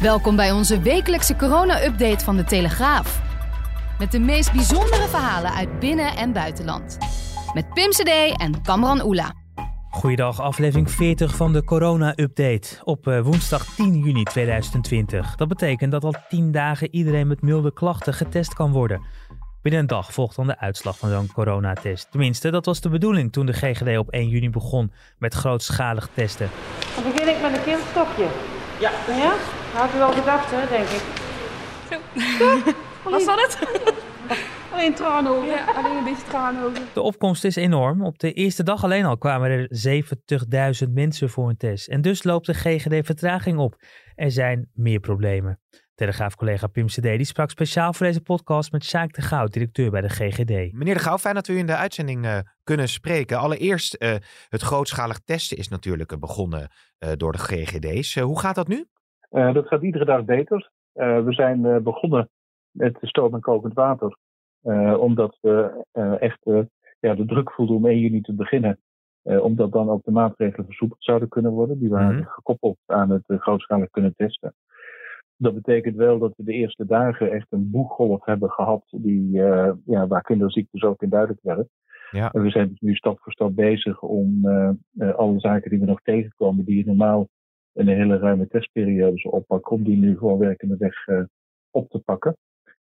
[0.00, 3.22] Welkom bij onze wekelijkse corona-update van de Telegraaf.
[3.98, 6.98] Met de meest bijzondere verhalen uit binnen- en buitenland.
[7.54, 9.32] Met Pim CD en Kamran Oela.
[9.90, 15.34] Goeiedag, aflevering 40 van de corona-update op eh, woensdag 10 juni 2020.
[15.34, 19.02] Dat betekent dat al 10 dagen iedereen met milde klachten getest kan worden.
[19.62, 22.10] Binnen een dag volgt dan de uitslag van zo'n coronatest.
[22.10, 26.50] Tenminste, dat was de bedoeling toen de GGD op 1 juni begon met grootschalig testen.
[26.94, 28.26] Dan begin ik met een kinderstokje.
[28.80, 28.90] Ja.
[29.08, 29.34] Ja?
[29.76, 31.02] Had u wel gedacht, hè, denk ik.
[33.12, 33.58] Was dat het?
[34.72, 35.46] Alleen tranen over.
[35.46, 36.82] Ja, alleen een beetje tranen over.
[36.92, 38.04] De opkomst is enorm.
[38.04, 39.68] Op de eerste dag alleen al kwamen er
[40.86, 41.88] 70.000 mensen voor een test.
[41.88, 43.76] En dus loopt de GGD vertraging op.
[44.14, 45.60] Er zijn meer problemen.
[45.94, 50.00] Telegraaf-collega Pim CD die sprak speciaal voor deze podcast met Sjaak de Goud, directeur bij
[50.00, 50.72] de GGD.
[50.72, 53.38] Meneer De Gauw, fijn dat we u in de uitzending eh, kunnen spreken.
[53.38, 54.14] Allereerst, eh,
[54.48, 58.14] het grootschalig testen is natuurlijk eh, begonnen eh, door de GGD's.
[58.14, 58.86] Hoe gaat dat nu?
[59.36, 60.70] Eh, dat gaat iedere dag beter.
[60.92, 62.28] Eh, we zijn eh, begonnen
[62.70, 64.16] met stoom en kokend water.
[64.98, 65.84] Omdat we
[66.20, 66.38] echt
[67.00, 68.78] ja, de druk voelden om 1 juni te beginnen.
[69.22, 71.78] Omdat dan ook de maatregelen versoepeld zouden kunnen worden.
[71.78, 72.26] Die waren Mhm.
[72.28, 74.54] gekoppeld aan het uh, grootschalig kunnen testen.
[75.36, 78.84] Dat betekent wel dat we de eerste dagen echt een boeggolf hebben gehad.
[78.90, 81.68] Die, eh, ja, waar kinderziektes ook in duidelijk werden.
[82.10, 82.32] Ja.
[82.32, 84.46] En we zijn dus nu stap voor stap bezig om
[85.16, 86.64] alle zaken die we nog tegenkomen.
[86.64, 87.28] Die je normaal
[87.76, 91.22] een hele ruime testperiode zo oppakken, om die nu gewoon werkende weg eh,
[91.70, 92.36] op te pakken.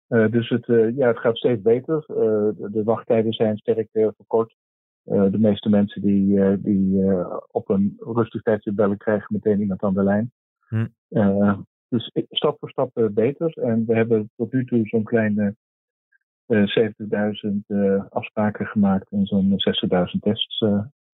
[0.07, 2.05] Eh, dus het, eh, ja, het gaat steeds beter.
[2.07, 4.57] De, de wachttijden zijn sterk verkort.
[5.03, 7.05] De meeste mensen die, die
[7.51, 10.33] op een rustig tijdstip bellen krijgen meteen iemand aan de lijn.
[10.69, 10.87] Hm.
[11.89, 13.53] Dus stap voor stap beter.
[13.59, 15.55] En we hebben tot nu toe zo'n kleine
[16.49, 20.65] eh 70.000 eh, afspraken gemaakt en zo'n 60.000 tests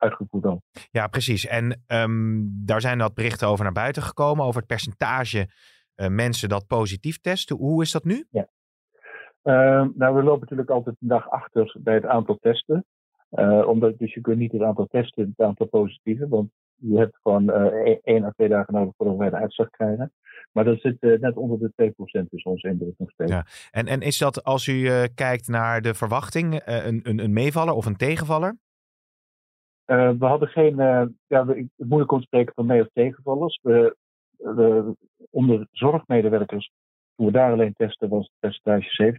[0.05, 0.63] uitgevoerd al.
[0.91, 1.47] Ja, precies.
[1.47, 5.49] En ehm, daar zijn wat berichten over naar buiten gekomen, over het percentage
[5.95, 7.57] eh, mensen dat positief testen.
[7.57, 8.27] Hoe is dat nu?
[8.31, 12.85] Uh, nou, we lopen natuurlijk altijd een dag achter bij het aantal testen.
[13.31, 17.19] Uh, omdat, dus je kunt niet het aantal testen, het aantal positieve, want je hebt
[17.23, 20.13] gewoon uh, één à twee dagen nodig voordat wij de uitslag krijgen.
[20.53, 21.93] Maar dat zit net onder de
[22.23, 23.31] 2% is onze indruk nog steeds.
[23.31, 23.47] Ja.
[23.71, 27.87] En, en is dat als u kijkt naar de verwachting een, een, een meevaller of
[27.87, 28.57] een tegenvaller?
[29.87, 33.59] Uh, we hadden geen, uh, ja, we, moeilijk om te spreken van mee- of tegenvallers.
[33.63, 33.97] We,
[34.37, 34.97] we,
[35.31, 36.71] onder zorgmedewerkers,
[37.17, 39.19] toen we daar alleen testen, was het percentage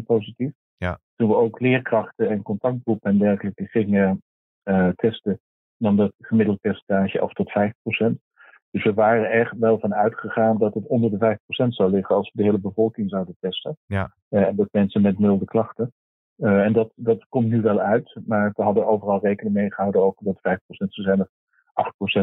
[0.00, 0.52] 17% positief.
[0.76, 0.98] Ja.
[1.16, 4.22] Toen we ook leerkrachten en contactgroepen en dergelijke gingen
[4.96, 5.40] testen,
[5.76, 8.22] nam dat gemiddeld percentage af tot 5%.
[8.70, 12.30] Dus we waren er wel van uitgegaan dat het onder de 5% zou liggen als
[12.32, 13.76] we de hele bevolking zouden testen.
[13.86, 14.14] Ja.
[14.28, 15.92] en dat mensen met milde klachten.
[16.36, 20.02] Uh, en dat, dat komt nu wel uit, maar we hadden overal rekening mee gehouden
[20.02, 21.28] ook dat 5% zou zijn of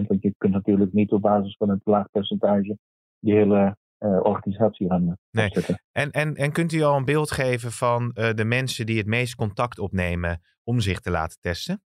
[0.04, 0.08] 8%.
[0.08, 2.78] Want je kunt natuurlijk niet op basis van een te laag percentage
[3.20, 5.52] die hele uh, organisatie gaan nee.
[5.92, 9.08] En, en, en kunt u al een beeld geven van uh, de mensen die het
[9.08, 11.82] meest contact opnemen om zich te laten testen?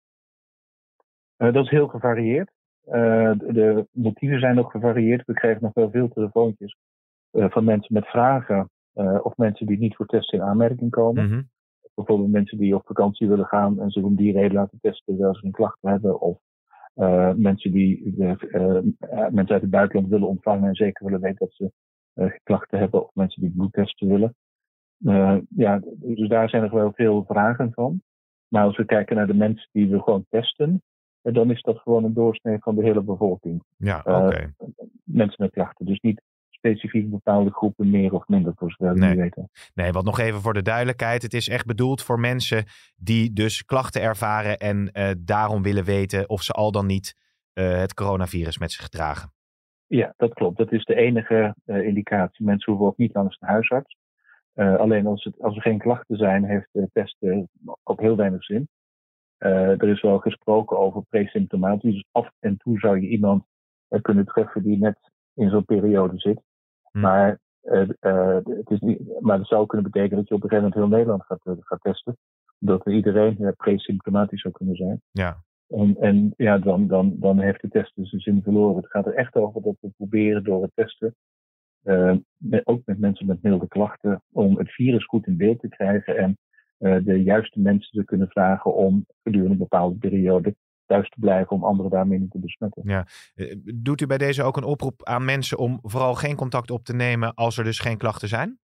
[1.38, 2.52] Uh, dat is heel gevarieerd.
[2.84, 5.26] de, de motieven zijn nog gevarieerd.
[5.26, 6.78] We krijgen nog wel veel telefoontjes
[7.32, 8.70] van mensen met vragen
[9.24, 11.24] of mensen die niet voor testen in aanmerking komen.
[11.24, 11.51] Mm -hmm
[12.06, 15.36] bijvoorbeeld mensen die op vakantie willen gaan en zich om die reden laten testen terwijl
[15.36, 16.22] ze geen klachten hebben.
[16.22, 16.38] Of
[16.96, 18.80] uh, mensen die uh, uh,
[19.10, 21.72] mensen uit het buitenland willen ontvangen en zeker willen weten dat ze
[22.44, 23.04] klachten hebben.
[23.04, 24.36] Of mensen die bloedtesten willen.
[25.56, 28.02] ja, dus daar zijn er wel veel vragen van.
[28.48, 30.82] Maar als we kijken naar de mensen die we gewoon testen,
[31.22, 33.64] dan is dat gewoon een doorsnee van de hele bevolking.
[33.78, 34.10] Ja, oké.
[34.10, 34.54] Okay.
[35.04, 35.86] mensen met klachten.
[35.86, 36.22] Dus niet
[36.62, 39.16] specifiek bepaalde groepen meer of minder, voor zover nee.
[39.16, 39.50] weten.
[39.74, 41.22] Nee, want nog even voor de duidelijkheid.
[41.22, 42.66] Het is echt bedoeld voor mensen
[42.96, 47.16] die dus klachten ervaren en uh, daarom willen weten of ze al dan niet
[47.54, 49.32] uh, het coronavirus met zich dragen.
[49.88, 50.58] Ja, dat klopt.
[50.58, 52.46] Dat is de enige uh, indicatie.
[52.46, 53.98] Mensen hoeven ook niet langs een huisarts.
[54.56, 57.50] alleen als, het, als er geen klachten zijn, heeft de testen
[57.84, 58.70] ook heel weinig zin.
[59.38, 61.94] er is wel gesproken over presymptomatisch.
[61.94, 63.44] Dus af en toe zou je iemand
[64.02, 66.42] kunnen treffen die net in zo'n periode zit.
[66.92, 67.00] Hm.
[67.00, 70.50] Maar, uh, uh, het is niet, maar dat zou kunnen betekenen dat je op een
[70.50, 72.18] gegeven moment heel Nederland gaat, uh, gaat testen.
[72.60, 75.02] Omdat iedereen presymptomatisch zou kunnen zijn.
[75.12, 75.44] Ja.
[75.68, 78.76] En, en ja, dan, dan, dan heeft de test dus zijn zin verloren.
[78.76, 81.16] Het gaat er echt over dat we proberen door het testen,
[81.84, 85.68] uh, met, ook met mensen met milde klachten, om het virus goed in beeld te
[85.68, 86.38] krijgen en
[86.80, 90.56] uh, de juiste mensen te kunnen vragen om gedurende een bepaalde periode
[90.92, 92.82] thuis te blijven om anderen daarmee niet te besmetten.
[92.86, 93.06] Ja.
[93.76, 96.96] Doet u bij deze ook een oproep aan mensen om vooral geen contact op te
[96.96, 98.60] nemen als er dus geen klachten zijn?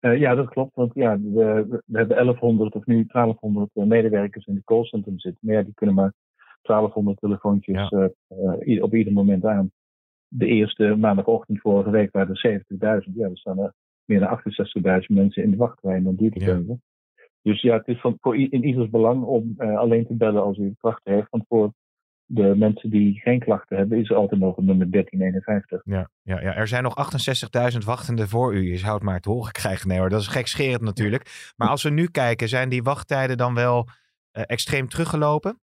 [0.00, 0.74] Uh, ja, dat klopt.
[0.74, 5.46] Want ja, we, we hebben 1100 of nu 1200 medewerkers in de callcentrum zitten.
[5.46, 6.12] Maar ja, die kunnen maar
[6.62, 8.10] 1200 telefoontjes ja.
[8.60, 9.70] uh, op ieder moment aan.
[10.28, 12.62] De eerste maandagochtend vorige week waren er
[13.06, 13.14] 70.000.
[13.14, 13.72] Ja, er staan er
[14.04, 14.40] meer dan
[15.00, 16.02] 68.000 mensen in de wachtrij.
[16.02, 16.56] Dan duurt het ja.
[16.56, 16.82] even.
[17.48, 20.58] Dus ja, het is van, voor in ieders belang om uh, alleen te bellen als
[20.58, 21.30] u klachten heeft.
[21.30, 21.72] Want voor
[22.24, 25.82] de mensen die geen klachten hebben, is er altijd nog een nummer 1351.
[25.84, 26.54] Ja, ja, ja.
[26.54, 26.94] er zijn nog
[27.72, 28.70] 68.000 wachtenden voor u.
[28.70, 29.88] Je zou het maar te horen krijgen.
[29.88, 31.52] Nee hoor, dat is gekscherend natuurlijk.
[31.56, 35.60] Maar als we nu kijken, zijn die wachttijden dan wel uh, extreem teruggelopen?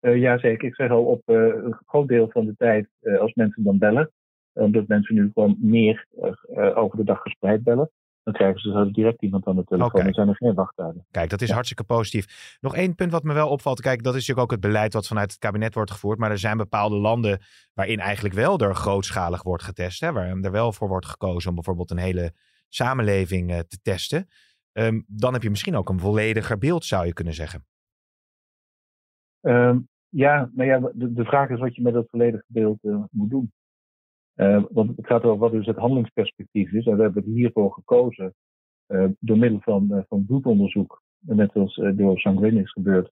[0.00, 0.68] Uh, ja, zeker.
[0.68, 2.88] Ik zeg al, op uh, een groot deel van de tijd,
[3.20, 4.10] als mensen dan bellen,
[4.52, 6.06] omdat mensen nu gewoon meer
[6.74, 7.90] over de dag gespreid bellen,
[8.26, 9.88] dan krijgen ze zo direct iemand aan de telefoon.
[9.88, 10.06] Okay.
[10.06, 11.06] Er zijn er geen wachttijden.
[11.10, 11.54] Kijk, dat is ja.
[11.54, 12.56] hartstikke positief.
[12.60, 13.80] Nog één punt wat me wel opvalt.
[13.80, 16.18] Kijk, dat is natuurlijk ook het beleid wat vanuit het kabinet wordt gevoerd.
[16.18, 17.38] Maar er zijn bepaalde landen
[17.74, 20.00] waarin eigenlijk wel er grootschalig wordt getest.
[20.00, 22.32] Hè, waar er wel voor wordt gekozen om bijvoorbeeld een hele
[22.68, 24.26] samenleving uh, te testen.
[24.72, 27.64] Um, dan heb je misschien ook een vollediger beeld, zou je kunnen zeggen.
[29.40, 33.04] Um, ja, maar ja, de, de, vraag is wat je met dat volledige beeld uh,
[33.10, 33.52] moet doen.
[34.36, 36.86] Uh, want het gaat over wat dus het handelingsperspectief is.
[36.86, 38.34] En we hebben hiervoor gekozen
[38.88, 41.02] uh, door middel van, uh, van bloedonderzoek.
[41.18, 43.10] Net zoals door Sanguin is gebeurd.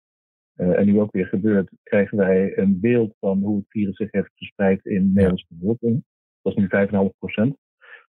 [0.55, 4.31] en nu ook weer gebeurt, krijgen wij een beeld van hoe het virus zich heeft
[4.35, 6.05] verspreid in de Nederlandse bevolking.
[6.43, 6.69] Dat is nu
[7.11, 7.57] 5,5 procent.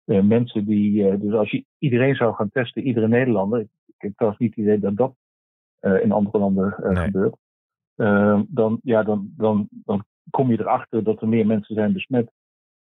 [0.06, 3.60] mensen die, dus als je iedereen zou gaan testen, iedere Nederlander.
[3.60, 5.16] Ik heb trouwens niet het idee dat dat
[6.02, 7.04] in andere landen nee.
[7.04, 7.38] gebeurt.
[8.48, 12.32] dan, ja, dan, dan, dan kom je erachter dat er meer mensen zijn besmet.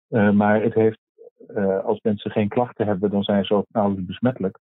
[0.10, 1.00] Uh, maar het heeft,
[1.48, 4.60] uh, als mensen geen klachten hebben, dan zijn ze ook nauwelijks besmettelijk.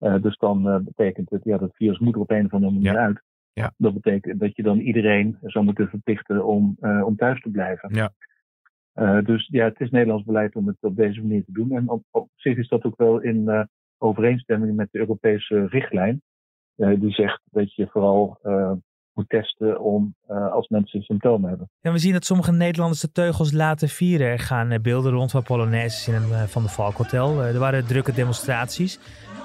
[0.00, 2.92] Uh, dus dan betekent het, ja, dat virus moet er op een of andere manier
[2.92, 2.98] ja.
[2.98, 3.22] uit.
[3.52, 3.72] Ja.
[3.76, 7.94] Dat betekent dat je dan iedereen zou moeten verplichten om, om thuis te blijven.
[7.94, 9.20] Ja.
[9.20, 11.70] dus ja, het is Nederlands beleid om het op deze manier te doen.
[11.70, 13.68] En op, op zich is dat ook wel in
[13.98, 16.22] overeenstemming met de Europese richtlijn.
[16.76, 18.38] die zegt dat je vooral
[19.16, 21.70] moet testen om uh, als mensen symptomen hebben.
[21.80, 24.26] Ja, we zien dat sommige Nederlanders de teugels laten vieren.
[24.26, 27.42] Er gaan uh, beelden rond van Polonaises in een uh, Van de Valk Hotel.
[27.42, 29.00] er waren drukke demonstraties.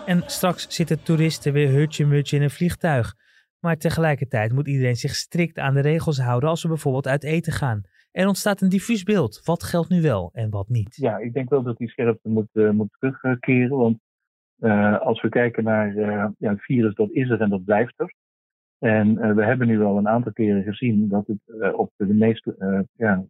[0.05, 3.13] En straks zitten toeristen weer hutje-mutje in een vliegtuig.
[3.59, 7.53] Maar tegelijkertijd moet iedereen zich strikt aan de regels houden als we bijvoorbeeld uit eten
[7.53, 7.81] gaan.
[8.11, 9.41] Er ontstaat een diffuus beeld.
[9.43, 10.95] Wat geldt nu wel en wat niet?
[10.95, 13.77] Ja, ik denk wel dat die scherpte moet, moet terugkeren.
[13.77, 13.99] Want
[14.99, 15.95] als we kijken naar
[16.37, 18.13] ja, het virus, dat is er en dat blijft er.
[18.81, 22.13] En uh, we hebben nu al een aantal keren gezien dat het uh, op de
[22.13, 23.23] meest uh, ja,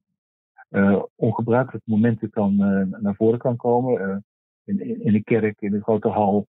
[1.15, 2.56] ongebruikelijke momenten kan,
[3.01, 4.24] naar voren kan komen.
[4.63, 6.48] in, in de kerk, in de grote hal,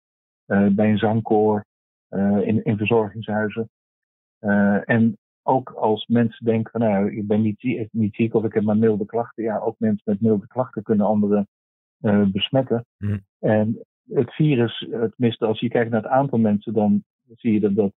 [0.46, 1.64] bij een zangkoor,
[2.42, 3.68] in, in verzorgingshuizen.
[4.84, 8.62] en ook als mensen denken van nou, ik ben niet, niet ziek of ik heb
[8.62, 9.44] maar milde klachten.
[9.44, 11.48] Ja, ook mensen met milde klachten kunnen anderen
[12.32, 12.84] besmetten.
[12.98, 13.24] Mm.
[13.38, 17.04] En het virus, tenminste als je kijkt naar het aantal mensen, dan
[17.36, 17.92] zie je dat dat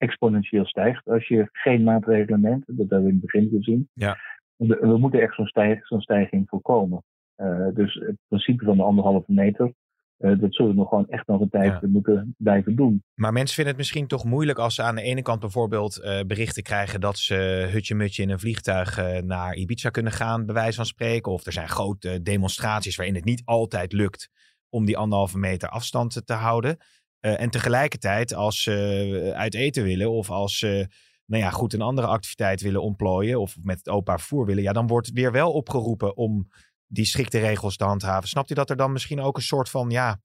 [0.00, 2.64] exponentieel stijgt als je geen maatregelen neemt.
[2.66, 3.88] Dat hebben we in het begin gezien.
[3.94, 4.16] Ja.
[4.56, 7.02] We, we moeten echt zo'n stijg, zo'n stijging voorkomen.
[7.36, 9.72] Uh, dus het principe van de anderhalve meter,
[10.18, 11.88] uh, dat zullen we nog gewoon echt nog een tijd Ja.
[11.88, 13.02] moeten blijven doen.
[13.14, 16.20] Maar mensen vinden het misschien toch moeilijk als ze aan de ene kant bijvoorbeeld eh,
[16.26, 20.76] berichten krijgen dat ze hutje-mutje in een vliegtuig eh, naar Ibiza kunnen gaan, bij wijze
[20.76, 21.32] van spreken.
[21.32, 24.30] Of er zijn grote demonstraties waarin het niet altijd lukt
[24.68, 26.76] om die anderhalve meter afstand te houden.
[27.20, 30.86] Uh, en tegelijkertijd, als ze uit eten willen of als ze,
[31.26, 34.72] nou ja, goed een andere activiteit willen ontplooien of met het openbaar vervoer willen, ja,
[34.72, 36.48] dan wordt weer wel opgeroepen om
[36.86, 38.28] die strikte regels te handhaven.
[38.28, 40.20] Snapt u dat er dan misschien ook een soort van, ja,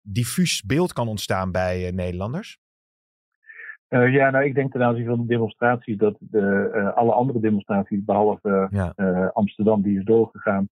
[0.00, 2.58] diffuus beeld kan ontstaan bij uh, Nederlanders?
[3.88, 7.40] Uh, ja, nou, ik denk ten aanzien van de demonstraties dat de, uh, alle andere
[7.40, 8.92] demonstraties, behalve Ja.
[9.32, 10.68] Amsterdam, die is doorgegaan,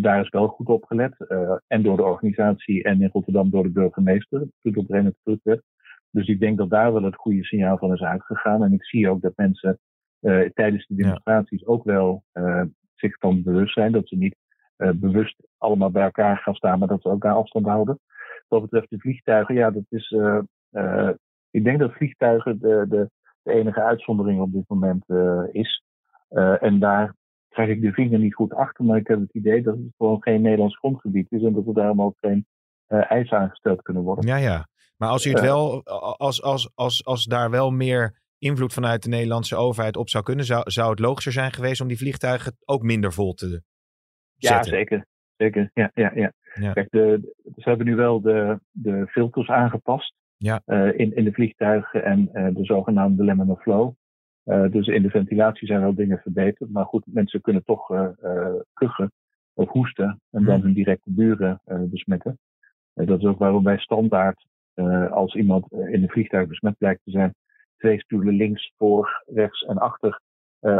[0.00, 1.14] daar is wel goed op gelet.
[1.18, 5.62] Uh, en door de organisatie en in Rotterdam door de burgemeester, moment terug werd.
[6.10, 8.64] Dus ik denk dat daar wel het goede signaal van is uitgegaan.
[8.64, 9.78] En ik zie ook dat mensen
[10.20, 12.24] uh, tijdens die demonstraties ook wel
[12.94, 13.92] zich van bewust zijn.
[13.92, 14.36] Dat ze niet
[14.76, 17.98] bewust allemaal bij elkaar gaan staan, maar dat ze elkaar afstand houden.
[18.48, 20.16] Wat betreft de vliegtuigen, ja, dat is.
[21.50, 23.10] Ik denk dat vliegtuigen de, de,
[23.42, 25.84] de enige uitzondering op dit moment uh, is.
[26.30, 27.14] Uh, en daar
[27.52, 30.22] krijg ik de vinger niet goed achter, maar ik heb het idee dat het gewoon
[30.22, 32.46] geen Nederlands grondgebied is en dat er daarom ook geen
[32.88, 34.26] uh, eisen aangesteld kunnen worden.
[34.26, 34.66] Ja, ja.
[34.96, 35.82] Maar als u het wel,
[36.16, 40.44] als, als, als, als daar wel meer invloed vanuit de Nederlandse overheid op zou kunnen,
[40.44, 43.66] zou, zou het logischer zijn geweest om die vliegtuigen ook minder vol te zetten?
[44.34, 45.06] Ja, zeker.
[45.36, 46.32] Zeker, ja, ja, ja.
[46.54, 46.72] ja.
[46.72, 50.62] Kijk, de, ze hebben nu wel de, de filters aangepast ja.
[50.66, 53.94] Uh, in, in de vliegtuigen en uh, de zogenaamde laminar flow.
[54.44, 56.70] Uh, dus in de ventilatie zijn wel dingen verbeterd.
[56.70, 57.86] Maar goed, mensen kunnen toch
[58.72, 59.12] kuchen
[59.54, 60.62] of hoesten en dan hmm.
[60.62, 62.38] hun directe buren besmetten.
[62.94, 64.46] dat is ook waarom wij standaard,
[65.10, 67.34] als iemand in een vliegtuig besmet blijkt te zijn,
[67.76, 70.20] twee stoelen links, voor, rechts en achter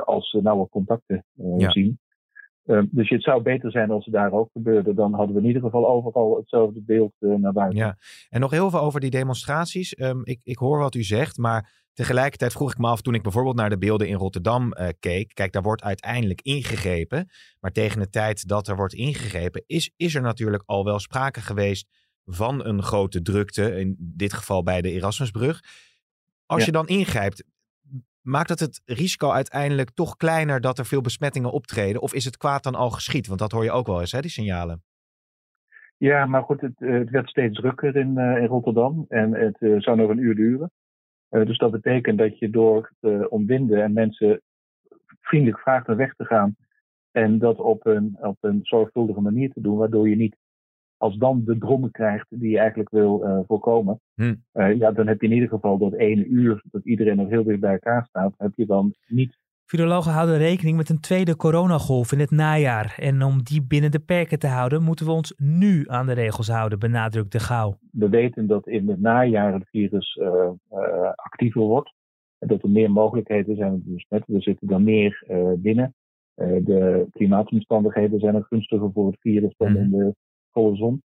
[0.04, 1.24] als nauwe contacten
[1.56, 1.70] ja.
[1.70, 1.98] zien.
[2.64, 4.94] Uh, dus het zou beter zijn als het daar ook gebeurde.
[4.94, 7.78] Dan hadden we in ieder geval overal hetzelfde beeld uh, naar buiten.
[7.78, 7.96] Ja,
[8.28, 9.98] en nog heel veel over die demonstraties.
[9.98, 13.22] Um, ik, ik hoor wat u zegt, maar tegelijkertijd vroeg ik me af toen ik
[13.22, 15.34] bijvoorbeeld naar de beelden in Rotterdam uh, keek.
[15.34, 17.28] Kijk, daar wordt uiteindelijk ingegrepen.
[17.60, 21.40] Maar tegen de tijd dat er wordt ingegrepen, is, is er natuurlijk al wel sprake
[21.40, 21.88] geweest
[22.24, 23.78] van een grote drukte.
[23.78, 25.60] In dit geval bij de Erasmusbrug.
[26.46, 26.66] Als ja.
[26.66, 27.44] je dan ingrijpt,
[28.22, 32.02] Maakt het het risico uiteindelijk toch kleiner dat er veel besmettingen optreden?
[32.02, 33.26] Of is het kwaad dan al geschied?
[33.26, 34.82] Want dat hoor je ook wel eens, hè, die signalen.
[35.96, 39.80] Ja, maar goed, het, het werd steeds drukker in, uh, in Rotterdam en het uh,
[39.80, 40.70] zou nog een uur duren.
[41.28, 44.40] Dus dat betekent dat je door te ontbinden en mensen
[45.20, 46.56] vriendelijk vraagt om weg te gaan
[47.10, 50.36] en dat op een, op een zorgvuldige manier te doen, waardoor je niet
[51.02, 54.34] als dan de drommen krijgt die je eigenlijk wil uh, voorkomen, hm.
[54.52, 57.44] uh, ja, dan heb je in ieder geval dat ene uur dat iedereen nog heel
[57.44, 59.38] dicht bij elkaar staat, heb je dan niet.
[59.64, 62.94] Virologen houden rekening met een tweede coronagolf in het najaar.
[62.98, 66.48] En om die binnen de perken te houden, moeten we ons nu aan de regels
[66.48, 67.78] houden, benadrukt de Gauw.
[67.92, 70.50] We weten dat in het najaar het virus uh,
[71.14, 71.94] actiever wordt.
[72.38, 74.34] En dat er meer mogelijkheden zijn om te besmetten.
[74.34, 75.24] Er zitten dan meer
[75.58, 75.94] binnen.
[76.34, 79.76] de klimaatomstandigheden zijn er gunstiger voor het virus dan mm.
[79.76, 80.14] in de
[80.52, 81.02] volle zon.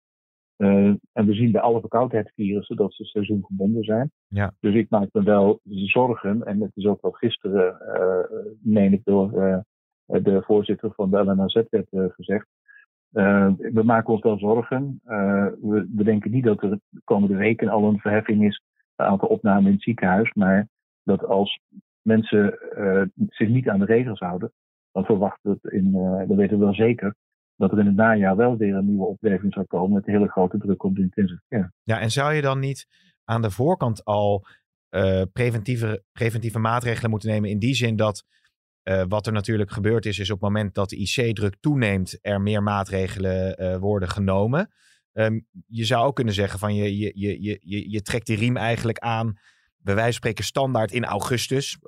[0.60, 4.10] Uh, en we zien bij alle verkoudheidsvirussen dat ze seizoengebonden zijn.
[4.28, 4.52] Ja.
[4.60, 9.04] Dus ik maak me wel zorgen, en het is ook al gisteren, uh, meen ik,
[9.04, 9.58] door uh,
[10.06, 12.46] de voorzitter van de LNAZ werd gezegd.
[13.56, 15.00] we maken ons wel zorgen.
[15.04, 18.62] We, we, denken niet dat er de komende weken al een verheffing is,
[18.96, 20.68] een aantal opnamen in het ziekenhuis, maar
[21.02, 21.60] dat als
[22.02, 22.58] mensen
[23.28, 24.52] zich niet aan de regels houden,
[24.92, 27.14] dan verwachten we het in, dan weten we wel zeker,
[27.60, 30.28] dat er in het najaar wel weer een nieuwe opleving zou komen met een hele
[30.28, 31.40] grote druk op de intensive.
[31.82, 32.86] Ja, en zou je dan niet
[33.24, 34.46] aan de voorkant al
[34.90, 38.24] uh, preventieve, preventieve maatregelen moeten nemen in die zin dat
[38.84, 42.40] uh, wat er natuurlijk gebeurd is, is op het moment dat de IC-druk toeneemt, er
[42.40, 44.70] meer maatregelen uh, worden genomen.
[45.12, 48.56] Um, je zou ook kunnen zeggen van je, je, je, je, je trekt die riem
[48.56, 49.38] eigenlijk aan,
[49.76, 51.78] bij wijze van spreken standaard in augustus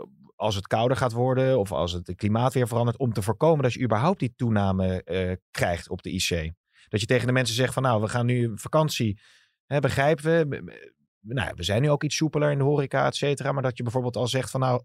[0.43, 3.73] als het kouder gaat worden of als het klimaat weer verandert, om te voorkomen dat
[3.73, 6.53] je überhaupt die toename uh, krijgt op de IC.
[6.89, 9.21] Dat je tegen de mensen zegt van nou, we gaan nu vakantie,
[9.67, 10.91] hè, begrijpen we.
[11.21, 13.53] Nou, we zijn nu ook iets soepeler in de horeca, et cetera.
[13.53, 14.83] Maar dat je bijvoorbeeld al zegt van nou,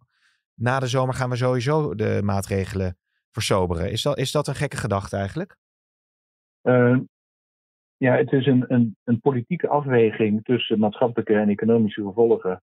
[0.53, 2.97] na de zomer gaan we sowieso de maatregelen
[3.31, 3.91] versoberen.
[3.91, 5.57] Is dat, is dat een gekke gedachte eigenlijk?
[6.63, 6.99] Uh,
[7.97, 12.61] ja, het is een, een, een politieke afweging tussen maatschappelijke en economische gevolgen.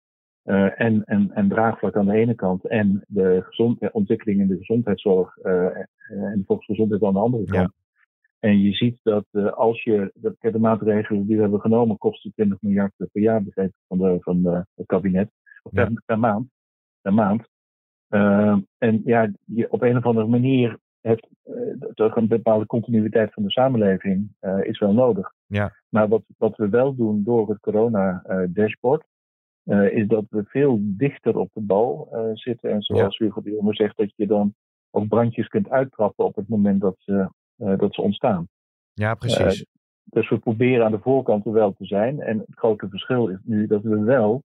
[0.47, 4.49] Uh, en, en, en draagvlak aan de ene kant en de gezond, eh, ontwikkeling in
[4.49, 5.77] de gezondheidszorg uh,
[6.07, 7.73] en de volksgezondheid aan de andere kant.
[8.39, 12.33] En je ziet dat uh, als je dat, de maatregelen die we hebben genomen kosten
[12.35, 15.31] 20 miljard per jaar begrepen van, de, van de, het kabinet,
[15.63, 16.03] of per, ja.
[16.05, 16.49] per maand.
[17.01, 17.49] Per maand.
[18.79, 21.29] en ja, je, op een of andere manier heeft
[21.95, 24.31] toch een bepaalde continuïteit van de samenleving
[24.63, 25.33] is wel nodig.
[25.47, 25.73] Ja.
[25.89, 29.05] Maar wat, wat we wel doen door het corona dashboard,
[29.67, 32.71] uh, is dat we veel dichter op de bal uh, zitten.
[32.71, 33.25] En zoals ja.
[33.25, 34.55] Hugo de Jonge zegt, dat je dan
[34.91, 38.49] ook brandjes kunt uittrappen op het moment dat ze, uh, dat ze ontstaan.
[38.93, 39.67] Ja, precies.
[40.05, 42.21] dus we proberen aan de voorkant er wel te zijn.
[42.21, 44.43] En het grote verschil is nu dat we wel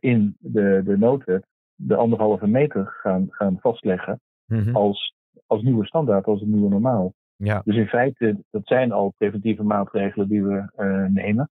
[0.00, 4.76] in de, de noodwet de anderhalve meter gaan, gaan vastleggen mm -hmm.
[4.76, 5.14] als,
[5.46, 7.14] als nieuwe standaard, als een nieuwe normaal.
[7.36, 7.62] Ja.
[7.64, 10.70] Dus in feite, dat zijn al preventieve maatregelen die we
[11.12, 11.50] nemen.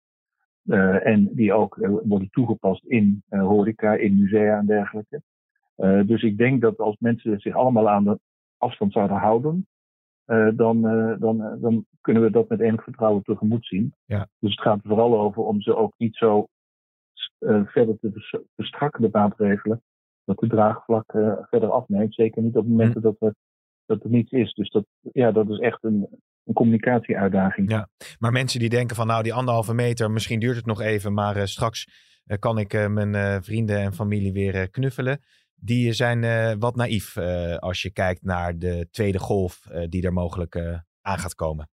[0.68, 5.22] Uh, en die ook uh, worden toegepast in uh, horeca, in musea en dergelijke.
[6.06, 8.20] dus ik denk dat als mensen zich allemaal aan de
[8.58, 9.68] afstand zouden houden,
[10.56, 10.82] dan,
[11.20, 13.94] dan, dan kunnen we dat met enig vertrouwen tegemoet zien.
[14.06, 14.28] Ja.
[14.40, 16.48] Dus het gaat er vooral over om ze ook niet zo
[17.66, 18.12] verder te
[18.56, 19.82] verstrakken, de maatregelen,
[20.24, 21.12] dat de draagvlak
[21.50, 22.14] verder afneemt.
[22.14, 23.08] Zeker niet op momenten hm.
[23.08, 23.34] dat er
[23.88, 24.54] dat er niets is.
[24.54, 26.08] Dus dat, ja, dat is echt een,
[26.48, 27.72] een communicatieuitdaging.
[27.72, 27.90] Ja,
[28.20, 31.38] maar mensen die denken van nou die anderhalve meter, misschien duurt het nog even, maar
[31.38, 31.88] uh, straks
[32.26, 35.20] uh, kan ik uh, mijn vrienden en familie weer knuffelen.
[35.56, 36.20] Die zijn
[36.60, 37.18] wat naïef
[37.60, 40.56] als je kijkt naar de tweede golf die er mogelijk
[41.02, 41.70] aan gaat komen.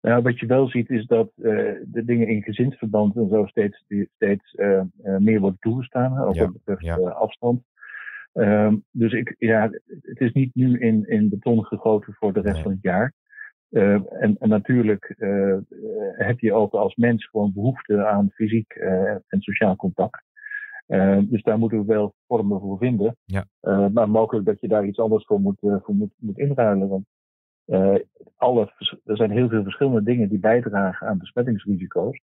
[0.00, 4.54] Nou, wat je wel ziet is dat de dingen in gezinsverband en zo steeds, steeds
[5.18, 6.18] meer worden toegestaan.
[6.18, 7.62] Ook wat betreft afstand.
[8.32, 9.70] Um, dus ik, ja,
[10.02, 13.12] het is niet nu in, in beton gegoten voor de rest van het jaar.
[13.74, 15.56] Uh, en, en, natuurlijk uh,
[16.16, 20.22] heb je ook als mens gewoon behoefte aan fysiek uh, en sociaal contact.
[21.28, 23.16] dus daar moeten we wel vormen voor vinden.
[23.24, 23.46] Ja.
[23.88, 26.88] maar mogelijk dat je daar iets anders voor moet, voor moet, moet inruilen.
[26.88, 27.04] Want
[28.36, 28.72] alle,
[29.04, 32.20] er zijn heel veel verschillende dingen die bijdragen aan besmettingsrisico's.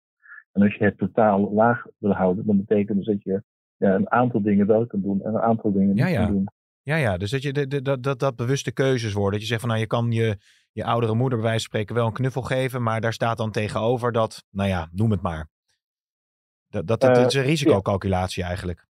[0.52, 3.44] En als je het totaal laag wil houden, dan betekent dus dat je
[3.78, 6.24] ja, een aantal dingen wel kan doen en een aantal dingen niet ja, ja.
[6.24, 6.48] kan doen.
[6.84, 9.32] Ja, ja, dus dat, je, dat, dat, dat bewuste keuzes worden.
[9.32, 10.38] Dat je zegt van nou, je kan je,
[10.72, 13.52] je oudere moeder bij wijze van spreken wel een knuffel geven, maar daar staat dan
[13.52, 15.50] tegenover dat, nou ja, noem het maar.
[16.70, 18.86] Dat, dat, dat, is een eh, risicocalculatie eigenlijk.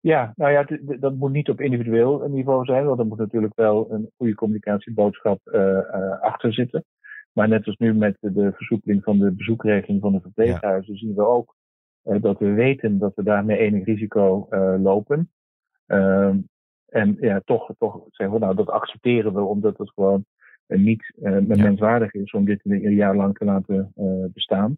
[0.00, 0.66] Ja, nou ja,
[0.98, 5.40] dat moet niet op individueel niveau zijn, want er moet natuurlijk wel een goede communicatieboodschap
[5.44, 6.84] uh, achter zitten.
[7.32, 11.26] Maar net als nu met de versoepeling van de bezoekregeling van de verpleeghuizen, zien we
[11.26, 11.56] ook
[12.04, 14.48] uh, dat we weten dat we daarmee enig risico
[14.82, 15.30] lopen.
[15.86, 16.38] Ehm,
[16.86, 20.24] en ja, toch, toch zeggen we, nou, dat accepteren we omdat het gewoon
[20.78, 24.76] niet uh, menswaardig is om dit een jaar lang te laten uh, bestaan.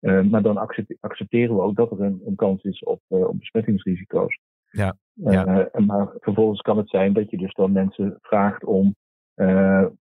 [0.00, 0.56] maar dan
[1.00, 4.38] accepteren we ook dat er een, een kans is op, op besmettingsrisico's.
[4.70, 4.96] Ja.
[5.14, 5.70] ja.
[5.86, 8.94] maar vervolgens kan het zijn dat je dus dan mensen vraagt om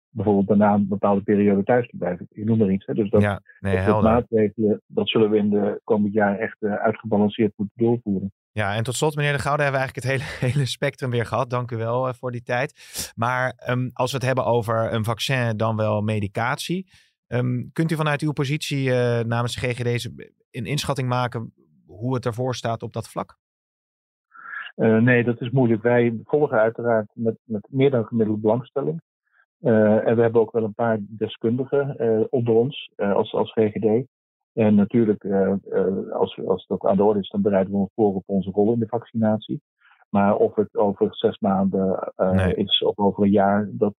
[0.09, 2.27] bijvoorbeeld daarna een bepaalde periode thuis te blijven.
[2.29, 2.85] Ik noem maar iets.
[2.85, 2.93] Hè.
[2.93, 7.53] Dus dat, ja, nee, dat maatregelen, dat zullen we in de komend jaar echt uitgebalanceerd
[7.55, 8.31] moeten doorvoeren.
[8.57, 11.25] Ja, en tot slot, meneer De Gouden, hebben we eigenlijk het hele, hele spectrum weer
[11.25, 11.49] gehad.
[11.49, 12.73] Dank u wel uh, voor die tijd.
[13.15, 16.87] Maar um, als we het hebben over een vaccin, dan wel medicatie.
[17.27, 20.09] Um, kunt u vanuit uw positie uh, namens de GGD's
[20.51, 21.53] een inschatting maken
[21.85, 23.37] hoe het ervoor staat op dat vlak?
[24.75, 25.81] Uh, nee, dat is moeilijk.
[25.81, 29.01] Wij volgen uiteraard met, met meer dan gemiddelde belangstelling.
[29.59, 31.95] en we hebben ook wel een paar deskundigen
[32.29, 34.05] onder ons als, als GGD.
[34.57, 37.91] En natuurlijk, uh, uh, als, als dat aan de orde is, dan bereiden we ons
[37.95, 39.61] voor op onze rol in de vaccinatie.
[40.09, 43.93] Maar of het over zes maanden uh, is of over een jaar, dat,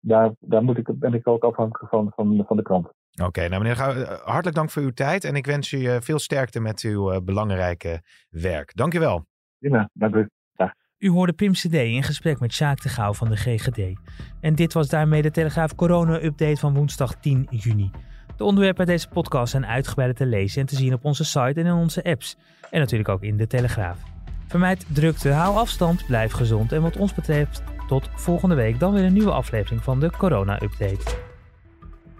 [0.00, 2.88] daar, daar moet ik, ben ik ook afhankelijk van, van, van de krant.
[3.24, 3.92] Oké, nou meneer Gouw,
[4.24, 8.76] hartelijk dank voor uw tijd en ik wens u veel sterkte met uw belangrijke werk.
[8.76, 9.26] Dank u wel.
[9.58, 10.28] Ja, dank u.
[10.52, 10.72] Dag.
[10.98, 14.00] U hoorde Pim CD in gesprek met Sjaak de Gouw van de GGD.
[14.40, 17.90] En dit was daarmee de Telegraaf Corona-update van woensdag 10 juni.
[18.36, 21.60] De onderwerpen uit deze podcast zijn uitgebreid te lezen en te zien op onze site
[21.60, 22.36] en in onze apps.
[22.70, 23.98] En natuurlijk ook in de Telegraaf.
[24.46, 29.04] Vermijd drukte, hou afstand, blijf gezond en wat ons betreft tot volgende week dan weer
[29.04, 31.16] een nieuwe aflevering van de Corona Update.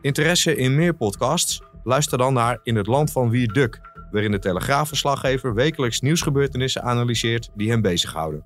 [0.01, 1.63] Interesse in meer podcasts?
[1.83, 7.51] Luister dan naar In het Land van Wie Duk, waarin de Telegraafverslaggever wekelijks nieuwsgebeurtenissen analyseert
[7.55, 8.45] die hem bezighouden.